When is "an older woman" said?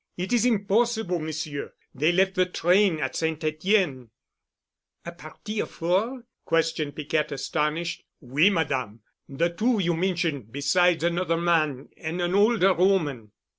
12.19-13.31